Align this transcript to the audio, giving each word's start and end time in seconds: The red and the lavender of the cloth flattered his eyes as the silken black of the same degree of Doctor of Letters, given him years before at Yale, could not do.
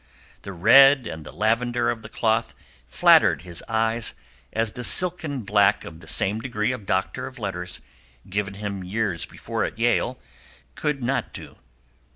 The 0.41 0.51
red 0.51 1.05
and 1.05 1.23
the 1.23 1.31
lavender 1.31 1.91
of 1.91 2.01
the 2.01 2.09
cloth 2.09 2.55
flattered 2.87 3.43
his 3.43 3.63
eyes 3.67 4.15
as 4.51 4.73
the 4.73 4.83
silken 4.83 5.41
black 5.41 5.85
of 5.85 5.99
the 5.99 6.07
same 6.07 6.39
degree 6.41 6.71
of 6.71 6.87
Doctor 6.87 7.27
of 7.27 7.37
Letters, 7.37 7.79
given 8.27 8.55
him 8.55 8.83
years 8.83 9.27
before 9.27 9.63
at 9.63 9.77
Yale, 9.77 10.19
could 10.73 11.03
not 11.03 11.33
do. 11.33 11.57